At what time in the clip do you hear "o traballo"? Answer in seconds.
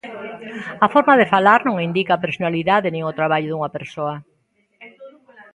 3.09-3.47